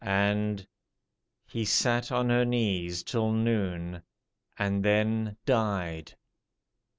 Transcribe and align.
And... 0.03 0.65
he 1.45 1.63
sat 1.63 2.11
on 2.11 2.31
her 2.31 2.43
knees 2.43 3.03
till 3.03 3.31
noon, 3.31 4.01
and 4.57 4.83
then 4.83 5.37
died. 5.45 6.15